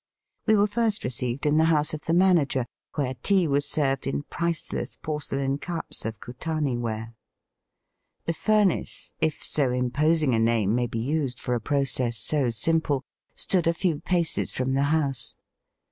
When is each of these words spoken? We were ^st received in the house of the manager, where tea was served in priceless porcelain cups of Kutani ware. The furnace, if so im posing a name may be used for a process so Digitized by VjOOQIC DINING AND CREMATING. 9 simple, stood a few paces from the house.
We 0.47 0.55
were 0.55 0.65
^st 0.65 1.03
received 1.03 1.45
in 1.45 1.57
the 1.57 1.65
house 1.65 1.93
of 1.93 2.01
the 2.05 2.13
manager, 2.15 2.65
where 2.95 3.13
tea 3.21 3.47
was 3.47 3.69
served 3.69 4.07
in 4.07 4.23
priceless 4.23 4.95
porcelain 4.95 5.59
cups 5.59 6.05
of 6.05 6.19
Kutani 6.19 6.75
ware. 6.75 7.13
The 8.25 8.33
furnace, 8.33 9.11
if 9.21 9.43
so 9.43 9.71
im 9.71 9.91
posing 9.91 10.33
a 10.33 10.39
name 10.39 10.73
may 10.73 10.87
be 10.87 10.97
used 10.97 11.39
for 11.39 11.53
a 11.53 11.61
process 11.61 12.17
so 12.17 12.29
Digitized 12.29 12.31
by 12.31 12.33
VjOOQIC 12.33 12.33
DINING 12.33 12.41
AND 12.41 12.41
CREMATING. 12.41 12.45
9 12.45 12.51
simple, 12.53 13.03
stood 13.35 13.67
a 13.67 13.73
few 13.75 13.99
paces 13.99 14.51
from 14.51 14.73
the 14.73 14.83
house. 14.89 15.35